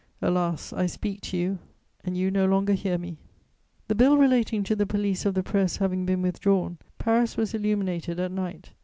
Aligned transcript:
Alas, 0.19 0.73
I 0.73 0.87
speak 0.87 1.21
to 1.21 1.37
you, 1.37 1.59
and 2.03 2.17
you 2.17 2.31
no 2.31 2.47
longer 2.47 2.73
hear 2.73 2.97
me! 2.97 3.19
The 3.87 3.93
Bill 3.93 4.17
relating 4.17 4.63
to 4.63 4.75
the 4.75 4.87
police 4.87 5.27
of 5.27 5.35
the 5.35 5.43
press 5.43 5.77
having 5.77 6.07
been 6.07 6.23
withdrawn, 6.23 6.79
Paris 6.97 7.37
was 7.37 7.53
illuminated 7.53 8.19
at 8.19 8.31
night. 8.31 8.71